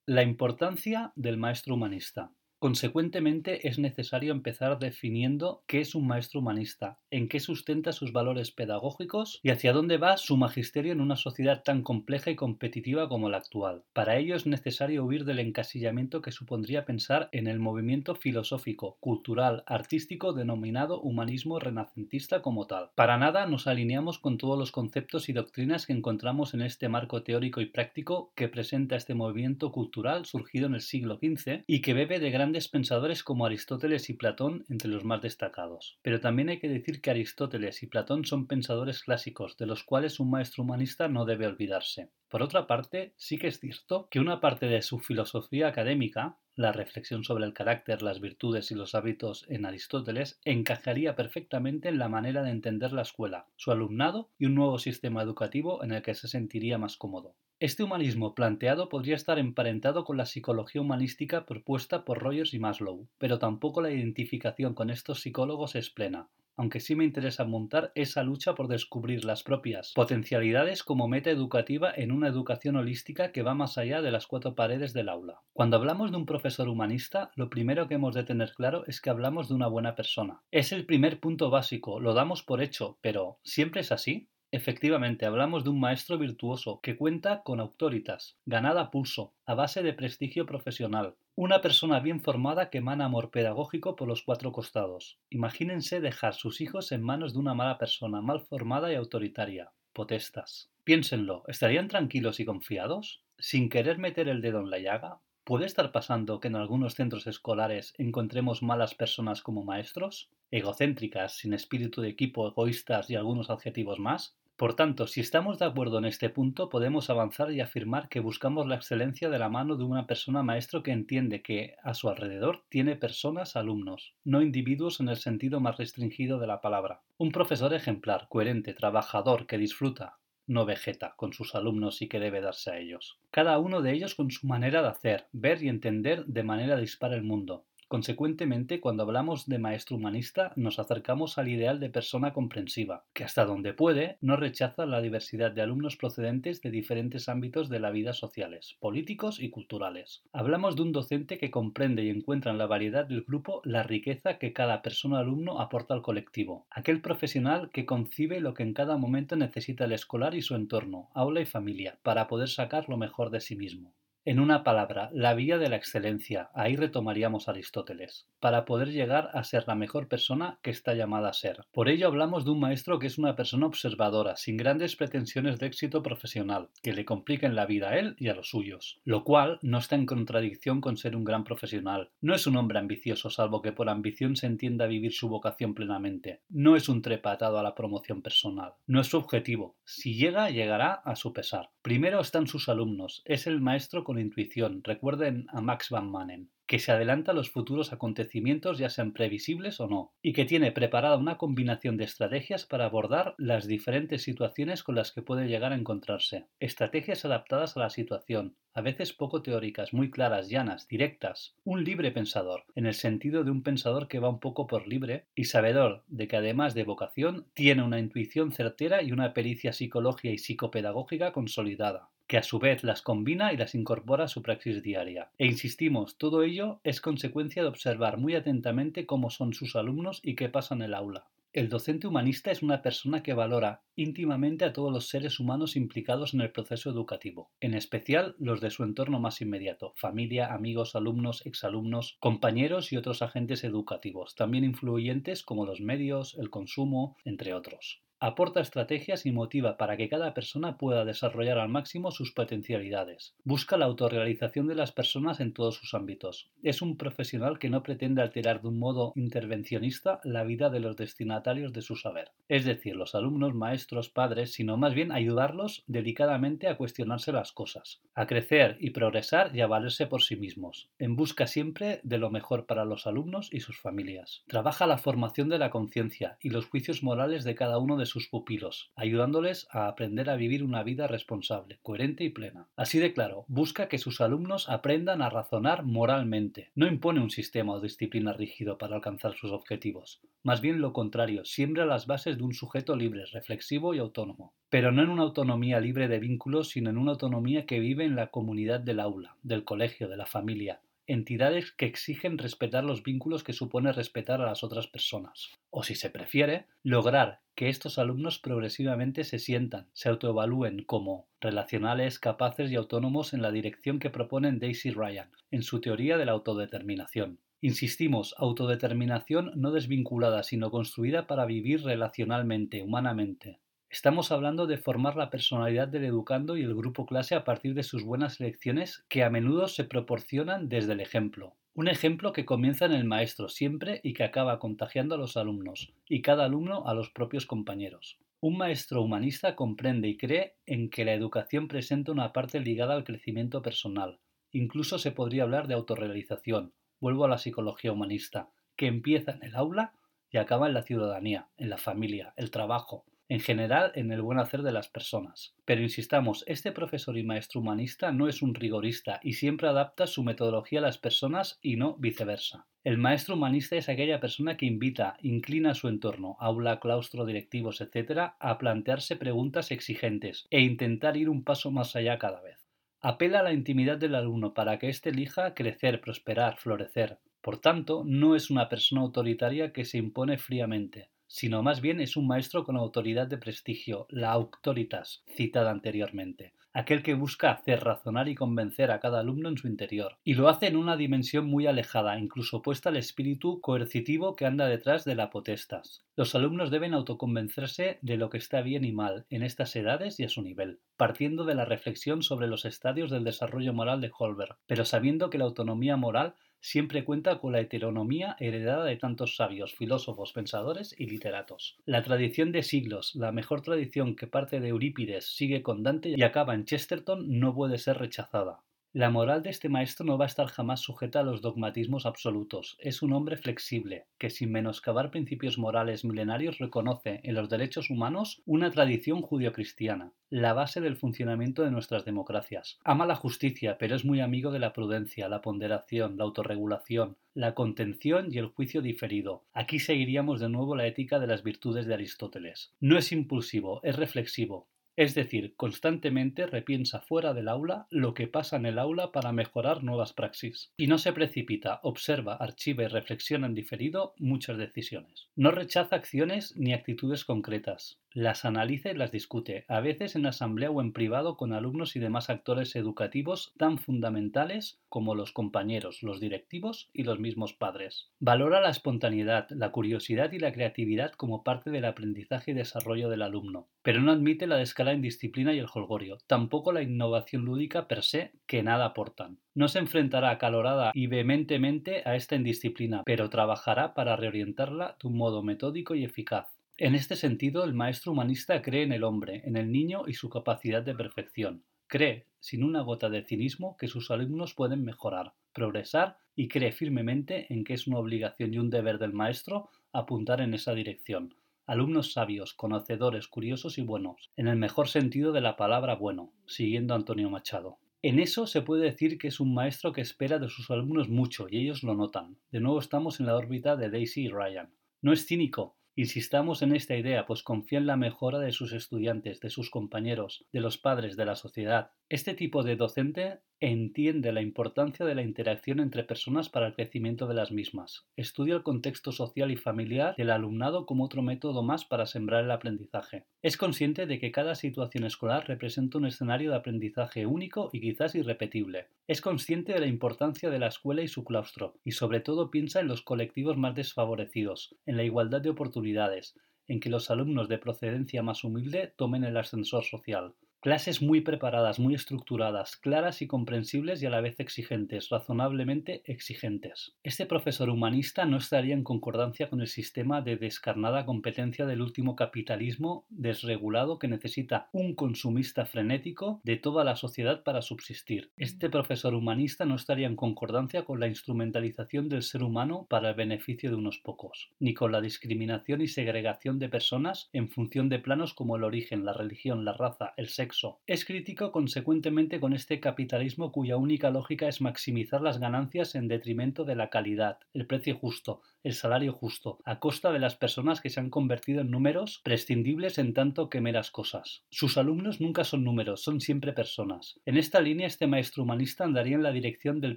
La 0.04 0.22
importancia 0.22 1.12
del 1.16 1.38
maestro 1.38 1.76
humanista. 1.76 2.30
Consecuentemente, 2.62 3.66
es 3.66 3.80
necesario 3.80 4.30
empezar 4.30 4.78
definiendo 4.78 5.64
qué 5.66 5.80
es 5.80 5.96
un 5.96 6.06
maestro 6.06 6.38
humanista, 6.38 7.00
en 7.10 7.28
qué 7.28 7.40
sustenta 7.40 7.90
sus 7.90 8.12
valores 8.12 8.52
pedagógicos 8.52 9.40
y 9.42 9.50
hacia 9.50 9.72
dónde 9.72 9.98
va 9.98 10.16
su 10.16 10.36
magisterio 10.36 10.92
en 10.92 11.00
una 11.00 11.16
sociedad 11.16 11.64
tan 11.64 11.82
compleja 11.82 12.30
y 12.30 12.36
competitiva 12.36 13.08
como 13.08 13.28
la 13.28 13.38
actual. 13.38 13.82
Para 13.92 14.16
ello 14.16 14.36
es 14.36 14.46
necesario 14.46 15.04
huir 15.04 15.24
del 15.24 15.40
encasillamiento 15.40 16.22
que 16.22 16.30
supondría 16.30 16.84
pensar 16.84 17.28
en 17.32 17.48
el 17.48 17.58
movimiento 17.58 18.14
filosófico, 18.14 18.96
cultural, 19.00 19.64
artístico 19.66 20.32
denominado 20.32 21.00
humanismo 21.00 21.58
renacentista 21.58 22.42
como 22.42 22.68
tal. 22.68 22.90
Para 22.94 23.18
nada 23.18 23.44
nos 23.46 23.66
alineamos 23.66 24.20
con 24.20 24.38
todos 24.38 24.56
los 24.56 24.70
conceptos 24.70 25.28
y 25.28 25.32
doctrinas 25.32 25.84
que 25.84 25.94
encontramos 25.94 26.54
en 26.54 26.62
este 26.62 26.88
marco 26.88 27.24
teórico 27.24 27.60
y 27.60 27.66
práctico 27.66 28.30
que 28.36 28.48
presenta 28.48 28.94
este 28.94 29.14
movimiento 29.14 29.72
cultural 29.72 30.26
surgido 30.26 30.68
en 30.68 30.74
el 30.74 30.80
siglo 30.80 31.16
XV 31.16 31.64
y 31.66 31.80
que 31.80 31.92
bebe 31.92 32.20
de 32.20 32.30
gran 32.30 32.51
pensadores 32.68 33.24
como 33.24 33.46
Aristóteles 33.46 34.10
y 34.10 34.14
Platón 34.14 34.64
entre 34.68 34.88
los 34.88 35.04
más 35.04 35.22
destacados. 35.22 35.98
Pero 36.02 36.20
también 36.20 36.48
hay 36.48 36.58
que 36.58 36.68
decir 36.68 37.00
que 37.00 37.10
Aristóteles 37.10 37.82
y 37.82 37.86
Platón 37.86 38.24
son 38.24 38.46
pensadores 38.46 39.02
clásicos, 39.02 39.56
de 39.56 39.66
los 39.66 39.84
cuales 39.84 40.20
un 40.20 40.30
maestro 40.30 40.62
humanista 40.62 41.08
no 41.08 41.24
debe 41.24 41.46
olvidarse. 41.46 42.10
Por 42.28 42.42
otra 42.42 42.66
parte, 42.66 43.12
sí 43.16 43.38
que 43.38 43.48
es 43.48 43.60
cierto 43.60 44.08
que 44.10 44.20
una 44.20 44.40
parte 44.40 44.66
de 44.66 44.82
su 44.82 44.98
filosofía 44.98 45.68
académica, 45.68 46.38
la 46.54 46.72
reflexión 46.72 47.24
sobre 47.24 47.44
el 47.44 47.54
carácter, 47.54 48.02
las 48.02 48.20
virtudes 48.20 48.70
y 48.70 48.74
los 48.74 48.94
hábitos 48.94 49.46
en 49.48 49.66
Aristóteles 49.66 50.40
encajaría 50.44 51.14
perfectamente 51.14 51.88
en 51.88 51.98
la 51.98 52.08
manera 52.08 52.42
de 52.42 52.50
entender 52.50 52.92
la 52.92 53.02
escuela, 53.02 53.46
su 53.56 53.70
alumnado 53.70 54.30
y 54.38 54.46
un 54.46 54.54
nuevo 54.54 54.78
sistema 54.78 55.22
educativo 55.22 55.82
en 55.84 55.92
el 55.92 56.02
que 56.02 56.14
se 56.14 56.28
sentiría 56.28 56.78
más 56.78 56.96
cómodo. 56.96 57.36
Este 57.62 57.84
humanismo 57.84 58.34
planteado 58.34 58.88
podría 58.88 59.14
estar 59.14 59.38
emparentado 59.38 60.02
con 60.02 60.16
la 60.16 60.26
psicología 60.26 60.80
humanística 60.80 61.46
propuesta 61.46 62.04
por 62.04 62.18
Rogers 62.18 62.54
y 62.54 62.58
Maslow, 62.58 63.06
pero 63.18 63.38
tampoco 63.38 63.80
la 63.80 63.92
identificación 63.92 64.74
con 64.74 64.90
estos 64.90 65.20
psicólogos 65.20 65.76
es 65.76 65.88
plena, 65.88 66.28
aunque 66.56 66.80
sí 66.80 66.96
me 66.96 67.04
interesa 67.04 67.44
montar 67.44 67.92
esa 67.94 68.24
lucha 68.24 68.56
por 68.56 68.66
descubrir 68.66 69.24
las 69.24 69.44
propias 69.44 69.92
potencialidades 69.94 70.82
como 70.82 71.06
meta 71.06 71.30
educativa 71.30 71.92
en 71.94 72.10
una 72.10 72.26
educación 72.26 72.74
holística 72.74 73.30
que 73.30 73.42
va 73.42 73.54
más 73.54 73.78
allá 73.78 74.02
de 74.02 74.10
las 74.10 74.26
cuatro 74.26 74.56
paredes 74.56 74.92
del 74.92 75.08
aula. 75.08 75.42
Cuando 75.52 75.76
hablamos 75.76 76.10
de 76.10 76.16
un 76.16 76.26
profesor 76.26 76.66
humanista, 76.66 77.30
lo 77.36 77.48
primero 77.48 77.86
que 77.86 77.94
hemos 77.94 78.16
de 78.16 78.24
tener 78.24 78.54
claro 78.54 78.82
es 78.88 79.00
que 79.00 79.10
hablamos 79.10 79.46
de 79.48 79.54
una 79.54 79.68
buena 79.68 79.94
persona. 79.94 80.42
Es 80.50 80.72
el 80.72 80.84
primer 80.84 81.20
punto 81.20 81.48
básico, 81.48 82.00
lo 82.00 82.12
damos 82.12 82.42
por 82.42 82.60
hecho, 82.60 82.98
pero 83.02 83.38
¿siempre 83.44 83.82
es 83.82 83.92
así? 83.92 84.26
Efectivamente, 84.54 85.24
hablamos 85.24 85.64
de 85.64 85.70
un 85.70 85.80
maestro 85.80 86.18
virtuoso 86.18 86.80
que 86.82 86.94
cuenta 86.94 87.42
con 87.42 87.58
autoritas, 87.58 88.36
ganada 88.44 88.90
pulso, 88.90 89.32
a 89.46 89.54
base 89.54 89.82
de 89.82 89.94
prestigio 89.94 90.44
profesional. 90.44 91.14
Una 91.34 91.62
persona 91.62 92.00
bien 92.00 92.20
formada 92.20 92.68
que 92.68 92.78
emana 92.78 93.06
amor 93.06 93.30
pedagógico 93.30 93.96
por 93.96 94.08
los 94.08 94.22
cuatro 94.22 94.52
costados. 94.52 95.18
Imagínense 95.30 96.02
dejar 96.02 96.34
sus 96.34 96.60
hijos 96.60 96.92
en 96.92 97.02
manos 97.02 97.32
de 97.32 97.38
una 97.38 97.54
mala 97.54 97.78
persona, 97.78 98.20
mal 98.20 98.40
formada 98.42 98.92
y 98.92 98.94
autoritaria. 98.94 99.72
Potestas. 99.94 100.70
Piénsenlo, 100.84 101.44
¿estarían 101.48 101.88
tranquilos 101.88 102.38
y 102.38 102.44
confiados? 102.44 103.24
Sin 103.38 103.70
querer 103.70 103.96
meter 103.96 104.28
el 104.28 104.42
dedo 104.42 104.60
en 104.60 104.68
la 104.68 104.80
llaga, 104.80 105.20
¿Puede 105.44 105.66
estar 105.66 105.90
pasando 105.90 106.38
que 106.38 106.46
en 106.46 106.54
algunos 106.54 106.94
centros 106.94 107.26
escolares 107.26 107.94
encontremos 107.98 108.62
malas 108.62 108.94
personas 108.94 109.42
como 109.42 109.64
maestros? 109.64 110.30
Egocéntricas, 110.52 111.36
sin 111.38 111.52
espíritu 111.52 112.00
de 112.00 112.10
equipo, 112.10 112.46
egoístas 112.46 113.10
y 113.10 113.16
algunos 113.16 113.50
adjetivos 113.50 113.98
más? 113.98 114.36
Por 114.62 114.74
tanto, 114.74 115.08
si 115.08 115.20
estamos 115.20 115.58
de 115.58 115.64
acuerdo 115.64 115.98
en 115.98 116.04
este 116.04 116.30
punto, 116.30 116.68
podemos 116.68 117.10
avanzar 117.10 117.50
y 117.50 117.60
afirmar 117.60 118.08
que 118.08 118.20
buscamos 118.20 118.68
la 118.68 118.76
excelencia 118.76 119.28
de 119.28 119.40
la 119.40 119.48
mano 119.48 119.74
de 119.74 119.82
una 119.82 120.06
persona 120.06 120.44
maestro 120.44 120.84
que 120.84 120.92
entiende 120.92 121.42
que, 121.42 121.74
a 121.82 121.94
su 121.94 122.08
alrededor, 122.08 122.62
tiene 122.68 122.94
personas 122.94 123.56
alumnos, 123.56 124.14
no 124.22 124.40
individuos 124.40 125.00
en 125.00 125.08
el 125.08 125.16
sentido 125.16 125.58
más 125.58 125.78
restringido 125.78 126.38
de 126.38 126.46
la 126.46 126.60
palabra. 126.60 127.00
Un 127.18 127.32
profesor 127.32 127.74
ejemplar, 127.74 128.28
coherente, 128.28 128.72
trabajador, 128.72 129.48
que 129.48 129.58
disfruta, 129.58 130.18
no 130.46 130.64
vegeta 130.64 131.14
con 131.16 131.32
sus 131.32 131.56
alumnos 131.56 132.00
y 132.00 132.06
que 132.06 132.20
debe 132.20 132.40
darse 132.40 132.70
a 132.70 132.78
ellos. 132.78 133.18
Cada 133.32 133.58
uno 133.58 133.82
de 133.82 133.90
ellos 133.90 134.14
con 134.14 134.30
su 134.30 134.46
manera 134.46 134.80
de 134.80 134.88
hacer, 134.90 135.26
ver 135.32 135.60
y 135.60 135.70
entender 135.70 136.24
de 136.26 136.44
manera 136.44 136.76
dispara 136.76 137.16
el 137.16 137.24
mundo, 137.24 137.64
Consecuentemente, 137.92 138.80
cuando 138.80 139.02
hablamos 139.02 139.44
de 139.44 139.58
maestro 139.58 139.96
humanista, 139.96 140.54
nos 140.56 140.78
acercamos 140.78 141.36
al 141.36 141.48
ideal 141.48 141.78
de 141.78 141.90
persona 141.90 142.32
comprensiva, 142.32 143.04
que 143.12 143.22
hasta 143.22 143.44
donde 143.44 143.74
puede 143.74 144.16
no 144.22 144.36
rechaza 144.36 144.86
la 144.86 145.02
diversidad 145.02 145.52
de 145.52 145.60
alumnos 145.60 145.98
procedentes 145.98 146.62
de 146.62 146.70
diferentes 146.70 147.28
ámbitos 147.28 147.68
de 147.68 147.80
la 147.80 147.90
vida 147.90 148.14
sociales, 148.14 148.78
políticos 148.80 149.38
y 149.42 149.50
culturales. 149.50 150.22
Hablamos 150.32 150.74
de 150.74 150.80
un 150.80 150.92
docente 150.92 151.36
que 151.36 151.50
comprende 151.50 152.02
y 152.02 152.08
encuentra 152.08 152.50
en 152.50 152.56
la 152.56 152.66
variedad 152.66 153.04
del 153.04 153.24
grupo 153.24 153.60
la 153.62 153.82
riqueza 153.82 154.38
que 154.38 154.54
cada 154.54 154.80
persona 154.80 155.18
alumno 155.18 155.60
aporta 155.60 155.92
al 155.92 156.00
colectivo, 156.00 156.64
aquel 156.70 157.02
profesional 157.02 157.68
que 157.68 157.84
concibe 157.84 158.40
lo 158.40 158.54
que 158.54 158.62
en 158.62 158.72
cada 158.72 158.96
momento 158.96 159.36
necesita 159.36 159.84
el 159.84 159.92
escolar 159.92 160.34
y 160.34 160.40
su 160.40 160.54
entorno, 160.54 161.10
aula 161.12 161.42
y 161.42 161.44
familia, 161.44 161.98
para 162.02 162.26
poder 162.26 162.48
sacar 162.48 162.88
lo 162.88 162.96
mejor 162.96 163.28
de 163.28 163.42
sí 163.42 163.54
mismo. 163.54 163.92
En 164.24 164.38
una 164.38 164.62
palabra, 164.62 165.10
la 165.12 165.34
vía 165.34 165.58
de 165.58 165.68
la 165.68 165.74
excelencia, 165.74 166.50
ahí 166.54 166.76
retomaríamos 166.76 167.48
Aristóteles, 167.48 168.28
para 168.38 168.64
poder 168.64 168.92
llegar 168.92 169.30
a 169.34 169.42
ser 169.42 169.64
la 169.66 169.74
mejor 169.74 170.06
persona 170.06 170.60
que 170.62 170.70
está 170.70 170.94
llamada 170.94 171.28
a 171.28 171.32
ser. 171.32 171.64
Por 171.72 171.88
ello 171.88 172.06
hablamos 172.06 172.44
de 172.44 172.52
un 172.52 172.60
maestro 172.60 173.00
que 173.00 173.08
es 173.08 173.18
una 173.18 173.34
persona 173.34 173.66
observadora, 173.66 174.36
sin 174.36 174.56
grandes 174.56 174.94
pretensiones 174.94 175.58
de 175.58 175.66
éxito 175.66 176.04
profesional, 176.04 176.68
que 176.84 176.92
le 176.92 177.04
compliquen 177.04 177.56
la 177.56 177.66
vida 177.66 177.88
a 177.88 177.98
él 177.98 178.14
y 178.16 178.28
a 178.28 178.34
los 178.34 178.50
suyos, 178.50 179.00
lo 179.02 179.24
cual 179.24 179.58
no 179.60 179.78
está 179.78 179.96
en 179.96 180.06
contradicción 180.06 180.80
con 180.80 180.96
ser 180.96 181.16
un 181.16 181.24
gran 181.24 181.42
profesional. 181.42 182.10
No 182.20 182.36
es 182.36 182.46
un 182.46 182.56
hombre 182.56 182.78
ambicioso, 182.78 183.28
salvo 183.28 183.60
que 183.60 183.72
por 183.72 183.88
ambición 183.88 184.36
se 184.36 184.46
entienda 184.46 184.86
vivir 184.86 185.12
su 185.12 185.28
vocación 185.28 185.74
plenamente. 185.74 186.42
No 186.48 186.76
es 186.76 186.88
un 186.88 187.02
trepatado 187.02 187.58
a 187.58 187.64
la 187.64 187.74
promoción 187.74 188.22
personal. 188.22 188.74
No 188.86 189.00
es 189.00 189.08
su 189.08 189.16
objetivo. 189.16 189.74
Si 189.84 190.14
llega, 190.14 190.48
llegará 190.50 190.92
a 190.92 191.16
su 191.16 191.32
pesar. 191.32 191.70
Primero 191.82 192.20
están 192.20 192.46
sus 192.46 192.68
alumnos. 192.68 193.22
Es 193.24 193.48
el 193.48 193.60
maestro 193.60 194.04
con 194.04 194.11
intuición. 194.20 194.82
Recuerden 194.84 195.46
a 195.48 195.60
Max 195.60 195.90
Van 195.90 196.10
Manen 196.10 196.50
que 196.72 196.78
se 196.78 196.90
adelanta 196.90 197.32
a 197.32 197.34
los 197.34 197.50
futuros 197.50 197.92
acontecimientos 197.92 198.78
ya 198.78 198.88
sean 198.88 199.12
previsibles 199.12 199.78
o 199.78 199.88
no, 199.88 200.14
y 200.22 200.32
que 200.32 200.46
tiene 200.46 200.72
preparada 200.72 201.18
una 201.18 201.36
combinación 201.36 201.98
de 201.98 202.04
estrategias 202.04 202.64
para 202.64 202.86
abordar 202.86 203.34
las 203.36 203.66
diferentes 203.66 204.22
situaciones 204.22 204.82
con 204.82 204.94
las 204.94 205.12
que 205.12 205.20
puede 205.20 205.48
llegar 205.48 205.72
a 205.72 205.76
encontrarse. 205.76 206.46
Estrategias 206.60 207.26
adaptadas 207.26 207.76
a 207.76 207.80
la 207.80 207.90
situación, 207.90 208.56
a 208.72 208.80
veces 208.80 209.12
poco 209.12 209.42
teóricas, 209.42 209.92
muy 209.92 210.10
claras, 210.10 210.48
llanas, 210.48 210.88
directas. 210.88 211.54
Un 211.62 211.84
libre 211.84 212.10
pensador, 212.10 212.64
en 212.74 212.86
el 212.86 212.94
sentido 212.94 213.44
de 213.44 213.50
un 213.50 213.62
pensador 213.62 214.08
que 214.08 214.18
va 214.18 214.30
un 214.30 214.40
poco 214.40 214.66
por 214.66 214.88
libre 214.88 215.26
y 215.34 215.44
sabedor 215.44 216.04
de 216.06 216.26
que 216.26 216.36
además 216.36 216.72
de 216.72 216.84
vocación, 216.84 217.48
tiene 217.52 217.82
una 217.82 217.98
intuición 217.98 218.50
certera 218.50 219.02
y 219.02 219.12
una 219.12 219.34
pericia 219.34 219.74
psicológica 219.74 220.32
y 220.32 220.38
psicopedagógica 220.38 221.32
consolidada 221.32 222.08
que 222.32 222.38
a 222.38 222.42
su 222.42 222.58
vez 222.58 222.82
las 222.82 223.02
combina 223.02 223.52
y 223.52 223.58
las 223.58 223.74
incorpora 223.74 224.24
a 224.24 224.28
su 224.28 224.40
praxis 224.40 224.82
diaria. 224.82 225.30
E 225.36 225.44
insistimos, 225.44 226.16
todo 226.16 226.42
ello 226.42 226.61
es 226.84 227.00
consecuencia 227.00 227.62
de 227.62 227.68
observar 227.68 228.18
muy 228.18 228.34
atentamente 228.34 229.06
cómo 229.06 229.30
son 229.30 229.52
sus 229.52 229.76
alumnos 229.76 230.20
y 230.22 230.34
qué 230.34 230.48
pasa 230.48 230.74
en 230.74 230.82
el 230.82 230.94
aula. 230.94 231.26
El 231.54 231.68
docente 231.68 232.06
humanista 232.06 232.50
es 232.50 232.62
una 232.62 232.80
persona 232.80 233.22
que 233.22 233.34
valora 233.34 233.82
íntimamente 233.94 234.64
a 234.64 234.72
todos 234.72 234.90
los 234.90 235.08
seres 235.08 235.38
humanos 235.38 235.76
implicados 235.76 236.32
en 236.32 236.40
el 236.40 236.50
proceso 236.50 236.88
educativo, 236.88 237.50
en 237.60 237.74
especial 237.74 238.34
los 238.38 238.62
de 238.62 238.70
su 238.70 238.84
entorno 238.84 239.20
más 239.20 239.42
inmediato, 239.42 239.92
familia, 239.96 240.54
amigos, 240.54 240.96
alumnos, 240.96 241.44
exalumnos, 241.44 242.16
compañeros 242.20 242.90
y 242.90 242.96
otros 242.96 243.20
agentes 243.20 243.64
educativos, 243.64 244.34
también 244.34 244.64
influyentes 244.64 245.42
como 245.42 245.66
los 245.66 245.82
medios, 245.82 246.34
el 246.38 246.48
consumo, 246.48 247.16
entre 247.26 247.52
otros. 247.52 248.02
Aporta 248.22 248.60
estrategias 248.60 249.26
y 249.26 249.32
motiva 249.32 249.76
para 249.76 249.96
que 249.96 250.08
cada 250.08 250.32
persona 250.32 250.78
pueda 250.78 251.04
desarrollar 251.04 251.58
al 251.58 251.68
máximo 251.68 252.12
sus 252.12 252.30
potencialidades. 252.30 253.34
Busca 253.42 253.76
la 253.76 253.86
autorrealización 253.86 254.68
de 254.68 254.76
las 254.76 254.92
personas 254.92 255.40
en 255.40 255.52
todos 255.52 255.74
sus 255.74 255.92
ámbitos. 255.92 256.48
Es 256.62 256.82
un 256.82 256.96
profesional 256.96 257.58
que 257.58 257.68
no 257.68 257.82
pretende 257.82 258.22
alterar 258.22 258.62
de 258.62 258.68
un 258.68 258.78
modo 258.78 259.12
intervencionista 259.16 260.20
la 260.22 260.44
vida 260.44 260.70
de 260.70 260.78
los 260.78 260.94
destinatarios 260.94 261.72
de 261.72 261.82
su 261.82 261.96
saber, 261.96 262.30
es 262.48 262.64
decir, 262.64 262.94
los 262.94 263.16
alumnos, 263.16 263.54
maestros, 263.54 264.08
padres, 264.08 264.52
sino 264.52 264.76
más 264.76 264.94
bien 264.94 265.10
ayudarlos 265.10 265.82
delicadamente 265.88 266.68
a 266.68 266.76
cuestionarse 266.76 267.32
las 267.32 267.50
cosas, 267.50 268.02
a 268.14 268.28
crecer 268.28 268.76
y 268.78 268.90
progresar 268.90 269.50
y 269.52 269.62
a 269.62 269.66
valerse 269.66 270.06
por 270.06 270.22
sí 270.22 270.36
mismos, 270.36 270.90
en 271.00 271.16
busca 271.16 271.48
siempre 271.48 271.98
de 272.04 272.18
lo 272.18 272.30
mejor 272.30 272.66
para 272.66 272.84
los 272.84 273.08
alumnos 273.08 273.48
y 273.52 273.58
sus 273.58 273.80
familias. 273.80 274.44
Trabaja 274.46 274.86
la 274.86 274.98
formación 274.98 275.48
de 275.48 275.58
la 275.58 275.70
conciencia 275.70 276.38
y 276.40 276.50
los 276.50 276.66
juicios 276.66 277.02
morales 277.02 277.42
de 277.42 277.56
cada 277.56 277.78
uno 277.78 277.96
de 277.96 278.11
sus 278.12 278.28
pupilos, 278.28 278.92
ayudándoles 278.94 279.66
a 279.70 279.88
aprender 279.88 280.28
a 280.28 280.36
vivir 280.36 280.62
una 280.62 280.82
vida 280.82 281.06
responsable, 281.06 281.78
coherente 281.82 282.24
y 282.24 282.28
plena. 282.28 282.68
Así 282.76 282.98
de 282.98 283.14
claro, 283.14 283.46
busca 283.48 283.88
que 283.88 283.96
sus 283.96 284.20
alumnos 284.20 284.68
aprendan 284.68 285.22
a 285.22 285.30
razonar 285.30 285.82
moralmente. 285.82 286.70
No 286.74 286.86
impone 286.86 287.20
un 287.20 287.30
sistema 287.30 287.72
o 287.72 287.80
disciplina 287.80 288.34
rígido 288.34 288.76
para 288.76 288.96
alcanzar 288.96 289.34
sus 289.34 289.50
objetivos. 289.50 290.20
Más 290.42 290.60
bien 290.60 290.82
lo 290.82 290.92
contrario, 290.92 291.46
siembra 291.46 291.86
las 291.86 292.06
bases 292.06 292.36
de 292.36 292.44
un 292.44 292.52
sujeto 292.52 292.96
libre, 292.96 293.24
reflexivo 293.32 293.94
y 293.94 293.98
autónomo. 293.98 294.52
Pero 294.68 294.92
no 294.92 295.02
en 295.02 295.08
una 295.08 295.22
autonomía 295.22 295.80
libre 295.80 296.08
de 296.08 296.18
vínculos, 296.18 296.68
sino 296.68 296.90
en 296.90 296.98
una 296.98 297.12
autonomía 297.12 297.64
que 297.64 297.80
vive 297.80 298.04
en 298.04 298.16
la 298.16 298.26
comunidad 298.26 298.80
del 298.80 299.00
aula, 299.00 299.36
del 299.42 299.64
colegio, 299.64 300.08
de 300.08 300.16
la 300.18 300.26
familia, 300.26 300.80
entidades 301.06 301.72
que 301.72 301.86
exigen 301.86 302.38
respetar 302.38 302.84
los 302.84 303.02
vínculos 303.02 303.44
que 303.44 303.52
supone 303.52 303.92
respetar 303.92 304.40
a 304.40 304.46
las 304.46 304.62
otras 304.62 304.86
personas. 304.86 305.50
O 305.70 305.82
si 305.82 305.94
se 305.94 306.10
prefiere, 306.10 306.66
lograr 306.82 307.40
que 307.54 307.68
estos 307.68 307.98
alumnos 307.98 308.38
progresivamente 308.38 309.24
se 309.24 309.38
sientan, 309.38 309.88
se 309.92 310.08
autoevalúen 310.08 310.84
como 310.84 311.28
relacionales, 311.40 312.18
capaces 312.18 312.70
y 312.70 312.76
autónomos 312.76 313.34
en 313.34 313.42
la 313.42 313.50
dirección 313.50 313.98
que 313.98 314.10
proponen 314.10 314.58
Daisy 314.58 314.90
Ryan 314.90 315.30
en 315.50 315.62
su 315.62 315.80
teoría 315.80 316.16
de 316.18 316.26
la 316.26 316.32
autodeterminación. 316.32 317.38
Insistimos, 317.60 318.34
autodeterminación 318.38 319.52
no 319.54 319.70
desvinculada, 319.70 320.42
sino 320.42 320.70
construida 320.72 321.28
para 321.28 321.46
vivir 321.46 321.84
relacionalmente, 321.84 322.82
humanamente. 322.82 323.60
Estamos 323.92 324.32
hablando 324.32 324.66
de 324.66 324.78
formar 324.78 325.16
la 325.16 325.28
personalidad 325.28 325.86
del 325.86 326.06
educando 326.06 326.56
y 326.56 326.62
el 326.62 326.74
grupo 326.74 327.04
clase 327.04 327.34
a 327.34 327.44
partir 327.44 327.74
de 327.74 327.82
sus 327.82 328.04
buenas 328.04 328.40
lecciones 328.40 329.04
que 329.10 329.22
a 329.22 329.28
menudo 329.28 329.68
se 329.68 329.84
proporcionan 329.84 330.70
desde 330.70 330.94
el 330.94 331.00
ejemplo. 331.00 331.56
Un 331.74 331.88
ejemplo 331.88 332.32
que 332.32 332.46
comienza 332.46 332.86
en 332.86 332.92
el 332.92 333.04
maestro 333.04 333.50
siempre 333.50 334.00
y 334.02 334.14
que 334.14 334.24
acaba 334.24 334.58
contagiando 334.58 335.14
a 335.14 335.18
los 335.18 335.36
alumnos, 335.36 335.92
y 336.08 336.22
cada 336.22 336.46
alumno 336.46 336.88
a 336.88 336.94
los 336.94 337.10
propios 337.10 337.44
compañeros. 337.44 338.18
Un 338.40 338.56
maestro 338.56 339.02
humanista 339.02 339.56
comprende 339.56 340.08
y 340.08 340.16
cree 340.16 340.56
en 340.64 340.88
que 340.88 341.04
la 341.04 341.12
educación 341.12 341.68
presenta 341.68 342.12
una 342.12 342.32
parte 342.32 342.60
ligada 342.60 342.94
al 342.94 343.04
crecimiento 343.04 343.60
personal. 343.60 344.20
Incluso 344.52 344.98
se 344.98 345.12
podría 345.12 345.42
hablar 345.42 345.68
de 345.68 345.74
autorrealización, 345.74 346.72
vuelvo 346.98 347.26
a 347.26 347.28
la 347.28 347.36
psicología 347.36 347.92
humanista, 347.92 348.48
que 348.74 348.86
empieza 348.86 349.32
en 349.32 349.42
el 349.42 349.54
aula 349.54 349.92
y 350.30 350.38
acaba 350.38 350.66
en 350.66 350.72
la 350.72 350.82
ciudadanía, 350.82 351.48
en 351.58 351.68
la 351.68 351.76
familia, 351.76 352.32
el 352.38 352.50
trabajo, 352.50 353.04
en 353.32 353.40
general 353.40 353.92
en 353.94 354.12
el 354.12 354.20
buen 354.20 354.38
hacer 354.38 354.60
de 354.60 354.72
las 354.72 354.88
personas. 354.88 355.54
Pero 355.64 355.80
insistamos, 355.80 356.44
este 356.46 356.70
profesor 356.70 357.16
y 357.16 357.22
maestro 357.22 357.62
humanista 357.62 358.12
no 358.12 358.28
es 358.28 358.42
un 358.42 358.54
rigorista 358.54 359.20
y 359.22 359.32
siempre 359.32 359.68
adapta 359.68 360.06
su 360.06 360.22
metodología 360.22 360.80
a 360.80 360.82
las 360.82 360.98
personas 360.98 361.58
y 361.62 361.76
no 361.76 361.96
viceversa. 361.96 362.66
El 362.84 362.98
maestro 362.98 363.36
humanista 363.36 363.76
es 363.76 363.88
aquella 363.88 364.20
persona 364.20 364.58
que 364.58 364.66
invita, 364.66 365.16
inclina 365.22 365.72
su 365.72 365.88
entorno, 365.88 366.36
aula, 366.40 366.78
claustro, 366.78 367.24
directivos, 367.24 367.80
etc., 367.80 368.34
a 368.38 368.58
plantearse 368.58 369.16
preguntas 369.16 369.70
exigentes 369.70 370.46
e 370.50 370.60
intentar 370.60 371.16
ir 371.16 371.30
un 371.30 371.42
paso 371.42 371.70
más 371.70 371.96
allá 371.96 372.18
cada 372.18 372.42
vez. 372.42 372.58
Apela 373.00 373.40
a 373.40 373.44
la 373.44 373.54
intimidad 373.54 373.96
del 373.96 374.14
alumno 374.14 374.52
para 374.52 374.78
que 374.78 374.90
éste 374.90 375.08
elija 375.08 375.54
crecer, 375.54 376.02
prosperar, 376.02 376.58
florecer. 376.58 377.18
Por 377.40 377.56
tanto, 377.58 378.02
no 378.04 378.36
es 378.36 378.50
una 378.50 378.68
persona 378.68 379.00
autoritaria 379.00 379.72
que 379.72 379.86
se 379.86 379.96
impone 379.96 380.36
fríamente, 380.36 381.08
sino 381.32 381.62
más 381.62 381.80
bien 381.80 381.98
es 381.98 382.18
un 382.18 382.26
maestro 382.26 382.62
con 382.62 382.76
autoridad 382.76 383.26
de 383.26 383.38
prestigio, 383.38 384.06
la 384.10 384.32
auctoritas, 384.32 385.24
citada 385.34 385.70
anteriormente, 385.70 386.52
aquel 386.74 387.02
que 387.02 387.14
busca 387.14 387.50
hacer 387.50 387.82
razonar 387.82 388.28
y 388.28 388.34
convencer 388.34 388.90
a 388.90 389.00
cada 389.00 389.20
alumno 389.20 389.48
en 389.48 389.56
su 389.56 389.66
interior, 389.66 390.18
y 390.24 390.34
lo 390.34 390.50
hace 390.50 390.66
en 390.66 390.76
una 390.76 390.98
dimensión 390.98 391.46
muy 391.46 391.66
alejada, 391.66 392.18
incluso 392.18 392.58
opuesta 392.58 392.90
al 392.90 392.98
espíritu 392.98 393.62
coercitivo 393.62 394.36
que 394.36 394.44
anda 394.44 394.66
detrás 394.66 395.06
de 395.06 395.14
la 395.14 395.30
potestas. 395.30 396.04
Los 396.16 396.34
alumnos 396.34 396.70
deben 396.70 396.92
autoconvencerse 396.92 397.98
de 398.02 398.16
lo 398.18 398.28
que 398.28 398.36
está 398.36 398.60
bien 398.60 398.84
y 398.84 398.92
mal 398.92 399.24
en 399.30 399.42
estas 399.42 399.74
edades 399.74 400.20
y 400.20 400.24
a 400.24 400.28
su 400.28 400.42
nivel, 400.42 400.80
partiendo 400.98 401.46
de 401.46 401.54
la 401.54 401.64
reflexión 401.64 402.22
sobre 402.22 402.46
los 402.46 402.66
estadios 402.66 403.10
del 403.10 403.24
desarrollo 403.24 403.72
moral 403.72 404.02
de 404.02 404.10
Holberg, 404.16 404.58
pero 404.66 404.84
sabiendo 404.84 405.30
que 405.30 405.38
la 405.38 405.44
autonomía 405.44 405.96
moral 405.96 406.34
siempre 406.62 407.04
cuenta 407.04 407.40
con 407.40 407.52
la 407.52 407.60
heteronomía 407.60 408.36
heredada 408.38 408.84
de 408.84 408.96
tantos 408.96 409.36
sabios, 409.36 409.74
filósofos, 409.74 410.32
pensadores 410.32 410.94
y 410.96 411.06
literatos. 411.06 411.76
La 411.84 412.02
tradición 412.02 412.52
de 412.52 412.62
siglos, 412.62 413.14
la 413.16 413.32
mejor 413.32 413.60
tradición 413.60 414.16
que 414.16 414.28
parte 414.28 414.60
de 414.60 414.68
Eurípides, 414.68 415.26
sigue 415.26 415.62
con 415.62 415.82
Dante 415.82 416.14
y 416.16 416.22
acaba 416.22 416.54
en 416.54 416.64
Chesterton, 416.64 417.40
no 417.40 417.54
puede 417.54 417.78
ser 417.78 417.98
rechazada. 417.98 418.60
La 418.94 419.08
moral 419.08 419.42
de 419.42 419.48
este 419.48 419.70
maestro 419.70 420.04
no 420.04 420.18
va 420.18 420.26
a 420.26 420.28
estar 420.28 420.48
jamás 420.48 420.80
sujeta 420.80 421.20
a 421.20 421.22
los 421.22 421.40
dogmatismos 421.40 422.04
absolutos. 422.04 422.76
Es 422.78 423.00
un 423.00 423.14
hombre 423.14 423.38
flexible, 423.38 424.04
que 424.18 424.28
sin 424.28 424.52
menoscabar 424.52 425.10
principios 425.10 425.56
morales 425.56 426.04
milenarios 426.04 426.58
reconoce 426.58 427.20
en 427.22 427.34
los 427.34 427.48
derechos 427.48 427.88
humanos 427.88 428.42
una 428.44 428.70
tradición 428.70 429.22
judio-cristiana, 429.22 430.12
la 430.28 430.52
base 430.52 430.82
del 430.82 430.96
funcionamiento 430.96 431.62
de 431.62 431.70
nuestras 431.70 432.04
democracias. 432.04 432.80
Ama 432.84 433.06
la 433.06 433.16
justicia, 433.16 433.78
pero 433.78 433.96
es 433.96 434.04
muy 434.04 434.20
amigo 434.20 434.50
de 434.50 434.58
la 434.58 434.74
prudencia, 434.74 435.26
la 435.30 435.40
ponderación, 435.40 436.18
la 436.18 436.24
autorregulación, 436.24 437.16
la 437.32 437.54
contención 437.54 438.28
y 438.30 438.36
el 438.36 438.48
juicio 438.48 438.82
diferido. 438.82 439.42
Aquí 439.54 439.78
seguiríamos 439.78 440.38
de 440.38 440.50
nuevo 440.50 440.76
la 440.76 440.86
ética 440.86 441.18
de 441.18 441.28
las 441.28 441.42
virtudes 441.42 441.86
de 441.86 441.94
Aristóteles. 441.94 442.74
No 442.78 442.98
es 442.98 443.10
impulsivo, 443.10 443.80
es 443.84 443.96
reflexivo, 443.96 444.66
es 444.96 445.14
decir, 445.14 445.54
constantemente 445.56 446.46
repiensa 446.46 447.00
fuera 447.00 447.32
del 447.32 447.48
aula 447.48 447.86
lo 447.90 448.12
que 448.12 448.28
pasa 448.28 448.56
en 448.56 448.66
el 448.66 448.78
aula 448.78 449.10
para 449.12 449.32
mejorar 449.32 449.82
nuevas 449.82 450.12
praxis. 450.12 450.72
Y 450.76 450.86
no 450.86 450.98
se 450.98 451.12
precipita, 451.12 451.80
observa, 451.82 452.34
archiva 452.34 452.84
y 452.84 452.88
reflexiona 452.88 453.46
en 453.46 453.54
diferido 453.54 454.14
muchas 454.18 454.58
decisiones. 454.58 455.28
No 455.34 455.50
rechaza 455.50 455.96
acciones 455.96 456.54
ni 456.56 456.74
actitudes 456.74 457.24
concretas 457.24 458.01
las 458.14 458.44
analiza 458.44 458.90
y 458.90 458.94
las 458.94 459.12
discute, 459.12 459.64
a 459.68 459.80
veces 459.80 460.16
en 460.16 460.26
asamblea 460.26 460.70
o 460.70 460.80
en 460.80 460.92
privado 460.92 461.36
con 461.36 461.52
alumnos 461.52 461.96
y 461.96 462.00
demás 462.00 462.30
actores 462.30 462.76
educativos 462.76 463.54
tan 463.58 463.78
fundamentales 463.78 464.80
como 464.88 465.14
los 465.14 465.32
compañeros, 465.32 466.02
los 466.02 466.20
directivos 466.20 466.90
y 466.92 467.04
los 467.04 467.18
mismos 467.18 467.54
padres. 467.54 468.10
Valora 468.20 468.60
la 468.60 468.70
espontaneidad, 468.70 469.48
la 469.50 469.72
curiosidad 469.72 470.32
y 470.32 470.38
la 470.38 470.52
creatividad 470.52 471.12
como 471.12 471.42
parte 471.42 471.70
del 471.70 471.84
aprendizaje 471.84 472.50
y 472.50 472.54
desarrollo 472.54 473.08
del 473.08 473.22
alumno, 473.22 473.68
pero 473.82 474.00
no 474.00 474.12
admite 474.12 474.46
la 474.46 474.56
descala 474.56 474.92
en 474.92 475.02
disciplina 475.02 475.54
y 475.54 475.58
el 475.58 475.66
holgorio, 475.72 476.18
tampoco 476.26 476.72
la 476.72 476.82
innovación 476.82 477.44
lúdica 477.44 477.88
per 477.88 478.02
se 478.02 478.32
que 478.46 478.62
nada 478.62 478.86
aportan. 478.86 479.38
No 479.54 479.68
se 479.68 479.78
enfrentará 479.78 480.30
acalorada 480.30 480.92
y 480.94 481.08
vehementemente 481.08 482.02
a 482.06 482.16
esta 482.16 482.36
indisciplina, 482.36 483.02
pero 483.04 483.28
trabajará 483.28 483.94
para 483.94 484.16
reorientarla 484.16 484.96
de 485.00 485.08
un 485.08 485.16
modo 485.16 485.42
metódico 485.42 485.94
y 485.94 486.04
eficaz. 486.04 486.51
En 486.78 486.94
este 486.94 487.16
sentido, 487.16 487.64
el 487.64 487.74
maestro 487.74 488.12
humanista 488.12 488.62
cree 488.62 488.82
en 488.82 488.92
el 488.92 489.04
hombre, 489.04 489.42
en 489.44 489.56
el 489.56 489.70
niño 489.70 490.04
y 490.06 490.14
su 490.14 490.30
capacidad 490.30 490.82
de 490.82 490.94
perfección. 490.94 491.64
Cree, 491.86 492.26
sin 492.40 492.64
una 492.64 492.80
gota 492.80 493.10
de 493.10 493.22
cinismo, 493.22 493.76
que 493.76 493.88
sus 493.88 494.10
alumnos 494.10 494.54
pueden 494.54 494.82
mejorar, 494.82 495.34
progresar 495.52 496.16
y 496.34 496.48
cree 496.48 496.72
firmemente 496.72 497.52
en 497.52 497.64
que 497.64 497.74
es 497.74 497.86
una 497.86 497.98
obligación 497.98 498.54
y 498.54 498.58
un 498.58 498.70
deber 498.70 498.98
del 498.98 499.12
maestro 499.12 499.68
apuntar 499.92 500.40
en 500.40 500.54
esa 500.54 500.72
dirección. 500.74 501.34
Alumnos 501.66 502.12
sabios, 502.12 502.54
conocedores, 502.54 503.28
curiosos 503.28 503.76
y 503.76 503.82
buenos, 503.82 504.30
en 504.36 504.48
el 504.48 504.56
mejor 504.56 504.88
sentido 504.88 505.32
de 505.32 505.42
la 505.42 505.56
palabra 505.56 505.94
bueno, 505.94 506.32
siguiendo 506.46 506.94
a 506.94 506.96
Antonio 506.96 507.28
Machado. 507.28 507.78
En 508.00 508.18
eso 508.18 508.46
se 508.46 508.62
puede 508.62 508.84
decir 508.84 509.18
que 509.18 509.28
es 509.28 509.38
un 509.38 509.54
maestro 509.54 509.92
que 509.92 510.00
espera 510.00 510.38
de 510.38 510.48
sus 510.48 510.70
alumnos 510.70 511.08
mucho 511.08 511.46
y 511.50 511.58
ellos 511.58 511.82
lo 511.84 511.94
notan. 511.94 512.38
De 512.50 512.60
nuevo 512.60 512.80
estamos 512.80 513.20
en 513.20 513.26
la 513.26 513.36
órbita 513.36 513.76
de 513.76 513.90
Daisy 513.90 514.22
y 514.22 514.28
Ryan. 514.28 514.74
No 515.02 515.12
es 515.12 515.26
cínico, 515.26 515.76
Insistamos 515.94 516.62
en 516.62 516.74
esta 516.74 516.96
idea, 516.96 517.26
pues 517.26 517.42
confía 517.42 517.78
en 517.78 517.86
la 517.86 517.96
mejora 517.96 518.38
de 518.38 518.52
sus 518.52 518.72
estudiantes, 518.72 519.40
de 519.40 519.50
sus 519.50 519.68
compañeros, 519.68 520.46
de 520.50 520.60
los 520.60 520.78
padres, 520.78 521.16
de 521.16 521.26
la 521.26 521.36
sociedad. 521.36 521.90
Este 522.08 522.32
tipo 522.32 522.62
de 522.62 522.76
docente 522.76 523.40
entiende 523.70 524.32
la 524.32 524.42
importancia 524.42 525.06
de 525.06 525.14
la 525.14 525.22
interacción 525.22 525.78
entre 525.78 526.02
personas 526.02 526.48
para 526.48 526.66
el 526.66 526.74
crecimiento 526.74 527.28
de 527.28 527.34
las 527.34 527.52
mismas. 527.52 528.08
Estudia 528.16 528.56
el 528.56 528.64
contexto 528.64 529.12
social 529.12 529.52
y 529.52 529.56
familiar 529.56 530.16
del 530.16 530.30
alumnado 530.30 530.84
como 530.84 531.04
otro 531.04 531.22
método 531.22 531.62
más 531.62 531.84
para 531.84 532.06
sembrar 532.06 532.42
el 532.42 532.50
aprendizaje. 532.50 533.24
Es 533.40 533.56
consciente 533.56 534.06
de 534.06 534.18
que 534.18 534.32
cada 534.32 534.56
situación 534.56 535.04
escolar 535.04 535.46
representa 535.46 535.98
un 535.98 536.06
escenario 536.06 536.50
de 536.50 536.56
aprendizaje 536.56 537.24
único 537.24 537.70
y 537.72 537.80
quizás 537.80 538.16
irrepetible. 538.16 538.88
Es 539.06 539.20
consciente 539.20 539.72
de 539.72 539.80
la 539.80 539.86
importancia 539.86 540.50
de 540.50 540.58
la 540.58 540.66
escuela 540.66 541.02
y 541.02 541.08
su 541.08 541.22
claustro, 541.22 541.74
y 541.84 541.92
sobre 541.92 542.18
todo 542.18 542.50
piensa 542.50 542.80
en 542.80 542.88
los 542.88 543.02
colectivos 543.02 543.56
más 543.56 543.76
desfavorecidos, 543.76 544.74
en 544.86 544.96
la 544.96 545.04
igualdad 545.04 545.40
de 545.40 545.50
oportunidades, 545.50 546.34
en 546.66 546.80
que 546.80 546.90
los 546.90 547.12
alumnos 547.12 547.48
de 547.48 547.58
procedencia 547.58 548.24
más 548.24 548.42
humilde 548.42 548.92
tomen 548.96 549.22
el 549.22 549.36
ascensor 549.36 549.84
social. 549.84 550.34
Clases 550.62 551.02
muy 551.02 551.22
preparadas, 551.22 551.80
muy 551.80 551.96
estructuradas, 551.96 552.76
claras 552.76 553.20
y 553.20 553.26
comprensibles 553.26 554.00
y 554.00 554.06
a 554.06 554.10
la 554.10 554.20
vez 554.20 554.38
exigentes, 554.38 555.08
razonablemente 555.08 556.02
exigentes. 556.04 556.94
Este 557.02 557.26
profesor 557.26 557.68
humanista 557.68 558.26
no 558.26 558.36
estaría 558.36 558.74
en 558.74 558.84
concordancia 558.84 559.50
con 559.50 559.60
el 559.60 559.66
sistema 559.66 560.22
de 560.22 560.36
descarnada 560.36 561.04
competencia 561.04 561.66
del 561.66 561.82
último 561.82 562.14
capitalismo 562.14 563.04
desregulado 563.10 563.98
que 563.98 564.06
necesita 564.06 564.68
un 564.70 564.94
consumista 564.94 565.66
frenético 565.66 566.40
de 566.44 566.58
toda 566.58 566.84
la 566.84 566.94
sociedad 566.94 567.42
para 567.42 567.60
subsistir. 567.60 568.30
Este 568.36 568.70
profesor 568.70 569.16
humanista 569.16 569.64
no 569.64 569.74
estaría 569.74 570.06
en 570.06 570.14
concordancia 570.14 570.84
con 570.84 571.00
la 571.00 571.08
instrumentalización 571.08 572.08
del 572.08 572.22
ser 572.22 572.44
humano 572.44 572.86
para 572.88 573.08
el 573.08 573.16
beneficio 573.16 573.68
de 573.68 573.74
unos 573.74 573.98
pocos, 573.98 574.52
ni 574.60 574.74
con 574.74 574.92
la 574.92 575.00
discriminación 575.00 575.80
y 575.80 575.88
segregación 575.88 576.60
de 576.60 576.68
personas 576.68 577.30
en 577.32 577.48
función 577.48 577.88
de 577.88 577.98
planos 577.98 578.32
como 578.32 578.54
el 578.54 578.62
origen, 578.62 579.04
la 579.04 579.12
religión, 579.12 579.64
la 579.64 579.72
raza, 579.72 580.14
el 580.16 580.28
sexo, 580.28 580.51
es 580.86 581.04
crítico 581.04 581.50
consecuentemente 581.50 582.38
con 582.38 582.52
este 582.52 582.78
capitalismo 582.78 583.52
cuya 583.52 583.76
única 583.76 584.10
lógica 584.10 584.48
es 584.48 584.60
maximizar 584.60 585.22
las 585.22 585.38
ganancias 585.38 585.94
en 585.94 586.08
detrimento 586.08 586.64
de 586.64 586.76
la 586.76 586.90
calidad, 586.90 587.38
el 587.54 587.66
precio 587.66 587.96
justo, 587.96 588.42
el 588.62 588.74
salario 588.74 589.12
justo, 589.12 589.58
a 589.64 589.80
costa 589.80 590.12
de 590.12 590.18
las 590.18 590.36
personas 590.36 590.80
que 590.80 590.90
se 590.90 591.00
han 591.00 591.10
convertido 591.10 591.62
en 591.62 591.70
números 591.70 592.20
prescindibles 592.22 592.98
en 592.98 593.14
tanto 593.14 593.48
que 593.48 593.60
meras 593.60 593.90
cosas. 593.90 594.44
Sus 594.50 594.76
alumnos 594.76 595.20
nunca 595.20 595.44
son 595.44 595.64
números, 595.64 596.02
son 596.02 596.20
siempre 596.20 596.52
personas. 596.52 597.18
En 597.24 597.38
esta 597.38 597.60
línea 597.60 597.86
este 597.86 598.06
maestro 598.06 598.42
humanista 598.42 598.84
andaría 598.84 599.16
en 599.16 599.22
la 599.22 599.32
dirección 599.32 599.80
del 599.80 599.96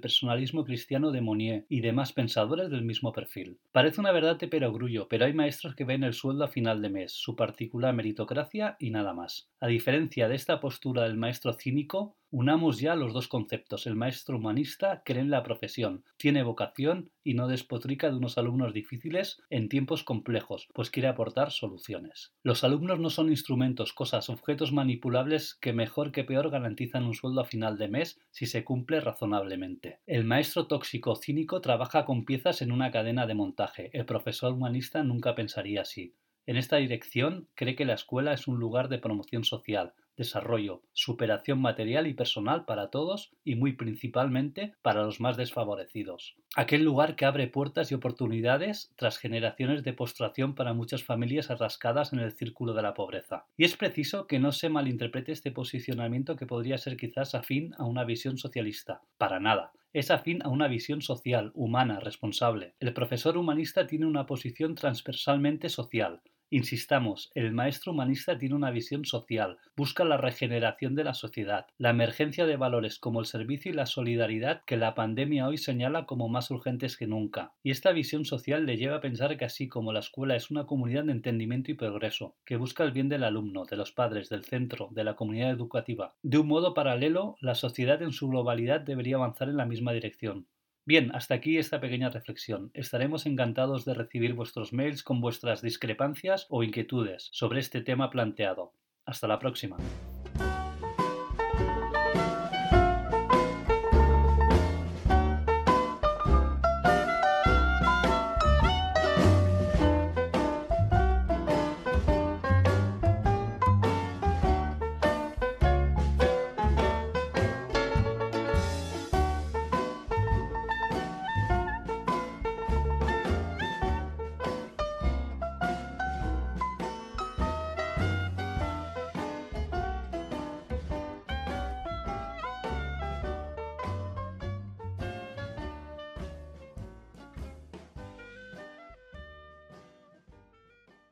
personalismo 0.00 0.64
cristiano 0.64 1.10
de 1.12 1.20
Monnier 1.20 1.66
y 1.68 1.80
demás 1.80 2.12
pensadores 2.12 2.70
del 2.70 2.82
mismo 2.82 3.12
perfil. 3.12 3.58
Parece 3.72 4.00
una 4.00 4.12
verdad 4.12 4.38
de 4.38 4.48
perogrullo, 4.48 5.06
pero 5.08 5.26
hay 5.26 5.34
maestros 5.34 5.74
que 5.74 5.84
ven 5.84 6.02
el 6.02 6.14
sueldo 6.14 6.44
a 6.44 6.48
final 6.48 6.80
de 6.80 6.88
mes, 6.88 7.12
su 7.12 7.36
particular 7.36 7.94
meritocracia 7.94 8.76
y 8.80 8.90
nada 8.90 9.12
más. 9.12 9.50
A 9.60 9.66
diferencia 9.66 10.28
de 10.28 10.36
esta 10.46 10.60
postura 10.60 11.02
del 11.02 11.16
maestro 11.16 11.54
cínico, 11.54 12.14
unamos 12.30 12.78
ya 12.78 12.94
los 12.94 13.12
dos 13.12 13.26
conceptos. 13.26 13.84
El 13.88 13.96
maestro 13.96 14.36
humanista 14.36 15.02
cree 15.04 15.20
en 15.20 15.28
la 15.28 15.42
profesión, 15.42 16.04
tiene 16.18 16.44
vocación 16.44 17.10
y 17.24 17.34
no 17.34 17.48
despotrica 17.48 18.08
de 18.08 18.16
unos 18.16 18.38
alumnos 18.38 18.72
difíciles 18.72 19.42
en 19.50 19.68
tiempos 19.68 20.04
complejos, 20.04 20.68
pues 20.72 20.92
quiere 20.92 21.08
aportar 21.08 21.50
soluciones. 21.50 22.32
Los 22.44 22.62
alumnos 22.62 23.00
no 23.00 23.10
son 23.10 23.28
instrumentos, 23.28 23.92
cosas, 23.92 24.30
objetos 24.30 24.70
manipulables 24.70 25.56
que 25.60 25.72
mejor 25.72 26.12
que 26.12 26.22
peor 26.22 26.48
garantizan 26.48 27.02
un 27.02 27.14
sueldo 27.14 27.40
a 27.40 27.44
final 27.44 27.76
de 27.76 27.88
mes 27.88 28.20
si 28.30 28.46
se 28.46 28.62
cumple 28.62 29.00
razonablemente. 29.00 29.98
El 30.06 30.22
maestro 30.22 30.68
tóxico 30.68 31.16
cínico 31.16 31.60
trabaja 31.60 32.04
con 32.04 32.24
piezas 32.24 32.62
en 32.62 32.70
una 32.70 32.92
cadena 32.92 33.26
de 33.26 33.34
montaje. 33.34 33.90
El 33.92 34.06
profesor 34.06 34.52
humanista 34.52 35.02
nunca 35.02 35.34
pensaría 35.34 35.80
así. 35.80 36.14
En 36.46 36.56
esta 36.56 36.76
dirección 36.76 37.48
cree 37.56 37.74
que 37.74 37.84
la 37.84 37.94
escuela 37.94 38.32
es 38.32 38.46
un 38.46 38.60
lugar 38.60 38.88
de 38.88 38.98
promoción 38.98 39.42
social, 39.42 39.94
desarrollo, 40.16 40.82
superación 40.92 41.60
material 41.60 42.06
y 42.06 42.14
personal 42.14 42.64
para 42.64 42.90
todos 42.90 43.32
y 43.44 43.54
muy 43.54 43.72
principalmente 43.72 44.74
para 44.82 45.02
los 45.02 45.20
más 45.20 45.36
desfavorecidos. 45.36 46.36
Aquel 46.54 46.84
lugar 46.84 47.16
que 47.16 47.26
abre 47.26 47.48
puertas 47.48 47.90
y 47.90 47.94
oportunidades 47.94 48.92
tras 48.96 49.18
generaciones 49.18 49.84
de 49.84 49.92
postración 49.92 50.54
para 50.54 50.72
muchas 50.72 51.04
familias 51.04 51.50
arrascadas 51.50 52.12
en 52.12 52.20
el 52.20 52.32
círculo 52.32 52.72
de 52.72 52.82
la 52.82 52.94
pobreza. 52.94 53.46
Y 53.56 53.64
es 53.64 53.76
preciso 53.76 54.26
que 54.26 54.38
no 54.38 54.52
se 54.52 54.68
malinterprete 54.68 55.32
este 55.32 55.52
posicionamiento 55.52 56.36
que 56.36 56.46
podría 56.46 56.78
ser 56.78 56.96
quizás 56.96 57.34
afín 57.34 57.74
a 57.78 57.84
una 57.84 58.04
visión 58.04 58.38
socialista. 58.38 59.02
Para 59.18 59.40
nada 59.40 59.72
es 59.96 60.10
afín 60.10 60.42
a 60.42 60.50
una 60.50 60.68
visión 60.68 61.00
social, 61.00 61.52
humana, 61.54 62.00
responsable. 62.00 62.74
El 62.80 62.92
profesor 62.92 63.38
humanista 63.38 63.86
tiene 63.86 64.04
una 64.04 64.26
posición 64.26 64.74
transversalmente 64.74 65.70
social, 65.70 66.20
Insistamos, 66.48 67.32
el 67.34 67.52
maestro 67.52 67.90
humanista 67.90 68.38
tiene 68.38 68.54
una 68.54 68.70
visión 68.70 69.04
social, 69.04 69.58
busca 69.76 70.04
la 70.04 70.16
regeneración 70.16 70.94
de 70.94 71.02
la 71.02 71.12
sociedad, 71.12 71.66
la 71.76 71.90
emergencia 71.90 72.46
de 72.46 72.56
valores 72.56 73.00
como 73.00 73.18
el 73.18 73.26
servicio 73.26 73.72
y 73.72 73.74
la 73.74 73.86
solidaridad 73.86 74.62
que 74.64 74.76
la 74.76 74.94
pandemia 74.94 75.48
hoy 75.48 75.58
señala 75.58 76.06
como 76.06 76.28
más 76.28 76.48
urgentes 76.52 76.96
que 76.96 77.08
nunca. 77.08 77.54
Y 77.64 77.72
esta 77.72 77.90
visión 77.90 78.24
social 78.24 78.64
le 78.64 78.76
lleva 78.76 78.98
a 78.98 79.00
pensar 79.00 79.36
que 79.36 79.44
así 79.44 79.66
como 79.66 79.92
la 79.92 79.98
escuela 79.98 80.36
es 80.36 80.48
una 80.52 80.66
comunidad 80.66 81.02
de 81.02 81.12
entendimiento 81.12 81.72
y 81.72 81.74
progreso, 81.74 82.36
que 82.44 82.54
busca 82.56 82.84
el 82.84 82.92
bien 82.92 83.08
del 83.08 83.24
alumno, 83.24 83.64
de 83.64 83.76
los 83.76 83.90
padres, 83.90 84.28
del 84.28 84.44
centro, 84.44 84.88
de 84.92 85.02
la 85.02 85.16
comunidad 85.16 85.50
educativa, 85.50 86.14
de 86.22 86.38
un 86.38 86.46
modo 86.46 86.74
paralelo, 86.74 87.34
la 87.40 87.56
sociedad 87.56 88.00
en 88.02 88.12
su 88.12 88.28
globalidad 88.28 88.80
debería 88.82 89.16
avanzar 89.16 89.48
en 89.48 89.56
la 89.56 89.66
misma 89.66 89.92
dirección. 89.92 90.46
Bien, 90.86 91.10
hasta 91.16 91.34
aquí 91.34 91.58
esta 91.58 91.80
pequeña 91.80 92.10
reflexión. 92.10 92.70
Estaremos 92.72 93.26
encantados 93.26 93.84
de 93.84 93.94
recibir 93.94 94.34
vuestros 94.34 94.72
mails 94.72 95.02
con 95.02 95.20
vuestras 95.20 95.60
discrepancias 95.60 96.46
o 96.48 96.62
inquietudes 96.62 97.28
sobre 97.32 97.58
este 97.58 97.80
tema 97.80 98.08
planteado. 98.08 98.72
Hasta 99.04 99.26
la 99.26 99.40
próxima. 99.40 99.76